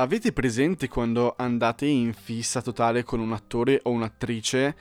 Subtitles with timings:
[0.00, 4.74] Avete presente quando andate in fissa totale con un attore o un'attrice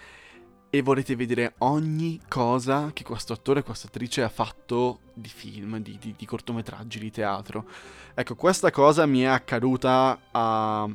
[0.70, 5.80] e volete vedere ogni cosa che questo attore o questa attrice ha fatto di film,
[5.80, 7.66] di, di, di, cortometraggi, di teatro?
[8.14, 10.90] Ecco, questa cosa mi è accaduta a...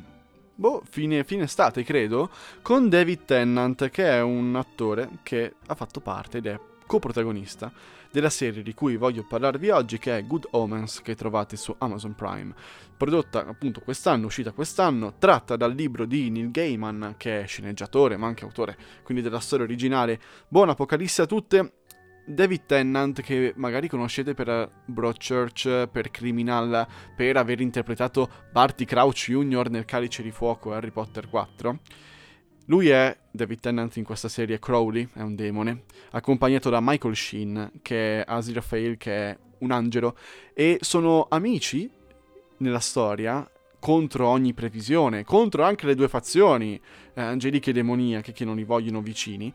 [0.55, 2.31] Boh, fine, fine estate, credo,
[2.63, 7.71] con David Tennant, che è un attore che ha fatto parte ed è coprotagonista
[8.11, 12.15] della serie di cui voglio parlarvi oggi che è Good Omens che trovate su Amazon
[12.15, 12.53] Prime.
[12.95, 18.27] Prodotta appunto quest'anno, uscita quest'anno, tratta dal libro di Neil Gaiman che è sceneggiatore ma
[18.27, 20.19] anche autore quindi della storia originale.
[20.47, 21.73] Buon apocalisse a tutte!
[22.27, 29.69] David Tennant, che magari conoscete per Broadchurch, per Criminal, per aver interpretato Barty Crouch Jr.
[29.69, 31.79] nel Calice di Fuoco Harry Potter 4,
[32.65, 37.71] lui è David Tennant in questa serie Crowley, è un demone, accompagnato da Michael Sheen,
[37.81, 40.17] che è Aziraphale, che è un angelo,
[40.53, 41.89] e sono amici
[42.57, 43.47] nella storia
[43.79, 46.79] contro ogni previsione, contro anche le due fazioni,
[47.13, 49.53] eh, angeliche e demoniache, che non li vogliono vicini,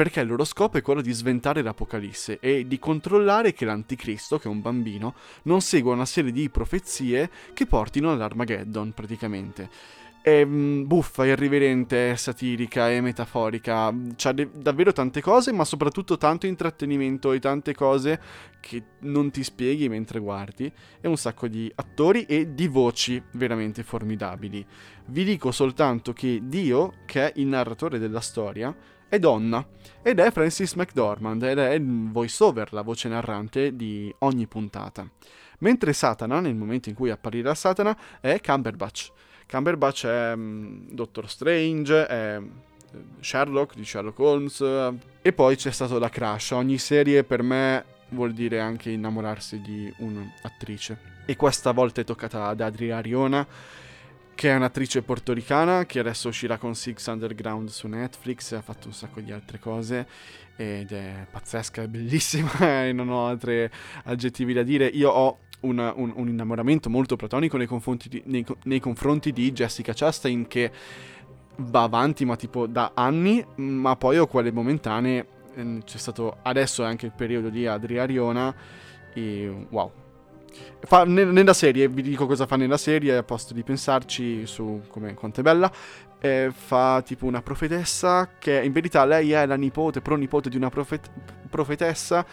[0.00, 4.48] perché il loro scopo è quello di sventare l'Apocalisse e di controllare che l'Anticristo, che
[4.48, 9.68] è un bambino, non segua una serie di profezie che portino all'Armageddon, praticamente
[10.22, 13.94] è mm, buffa, irriverente, satirica e metaforica.
[14.16, 18.20] C'ha de- davvero tante cose, ma soprattutto tanto intrattenimento e tante cose
[18.60, 20.72] che non ti spieghi mentre guardi.
[20.98, 24.64] E un sacco di attori e di voci veramente formidabili.
[25.06, 28.74] Vi dico soltanto che Dio, che è il narratore della storia,
[29.10, 29.62] è donna
[30.00, 35.06] ed è Francis McDormand ed è il voiceover, la voce narrante di ogni puntata.
[35.58, 39.12] Mentre Satana, nel momento in cui apparirà Satana, è Cumberbatch
[39.50, 42.48] Cumberbatch è um, Doctor Strange, è eh,
[43.18, 44.64] Sherlock di Sherlock Holmes
[45.20, 46.52] e poi c'è stato la crush.
[46.52, 51.18] Ogni serie per me vuol dire anche innamorarsi di un'attrice.
[51.26, 53.44] E questa volta è toccata ad Adria Ariona,
[54.40, 58.94] che è un'attrice portoricana che adesso uscirà con Six Underground su Netflix, ha fatto un
[58.94, 60.06] sacco di altre cose
[60.56, 62.50] ed è pazzesca, è bellissima
[62.86, 63.68] e non ho altri
[64.04, 64.86] aggettivi da dire.
[64.86, 69.52] Io ho un, un, un innamoramento molto platonico nei confronti, di, nei, nei confronti di
[69.52, 70.72] Jessica Chastain che
[71.56, 76.82] va avanti ma tipo da anni, ma poi ho quelle momentanee, ehm, c'è stato adesso
[76.82, 78.54] anche il periodo di Adria Ariona
[79.12, 79.92] e wow.
[80.80, 85.14] Fa, nella serie, vi dico cosa fa nella serie, a posto di pensarci su come,
[85.14, 85.70] quanto è bella,
[86.18, 90.68] eh, fa tipo una profetessa che in verità lei è la nipote, pronipote di una
[90.68, 91.10] profet-
[91.48, 92.24] profetessa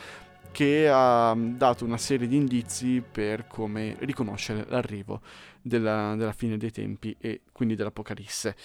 [0.51, 5.21] che ha dato una serie di indizi per come riconoscere l'arrivo
[5.61, 8.55] della, della fine dei tempi e quindi dell'Apocalisse.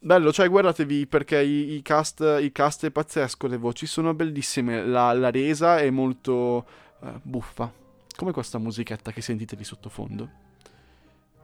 [0.00, 4.86] Bello, cioè guardatevi perché i, i, cast, il cast è pazzesco, le voci sono bellissime,
[4.86, 6.64] la, la resa è molto
[7.00, 7.72] uh, buffa,
[8.18, 10.28] come questa musichetta che sentite di sottofondo.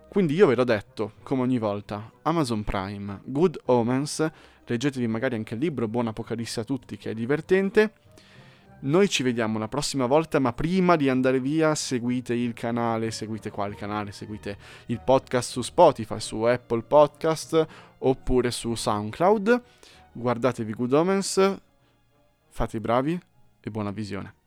[0.08, 4.28] Quindi io ve l'ho detto, come ogni volta, Amazon Prime, Good Omens,
[4.64, 7.92] leggetevi magari anche il libro Buon Apocalisse a tutti che è divertente
[8.80, 13.50] noi ci vediamo la prossima volta, ma prima di andare via seguite il canale, seguite
[13.50, 17.66] qua il canale, seguite il podcast su Spotify, su Apple Podcast
[17.98, 19.62] oppure su SoundCloud.
[20.12, 21.60] Guardatevi Good Omens,
[22.48, 23.18] fate i bravi
[23.60, 24.43] e buona visione.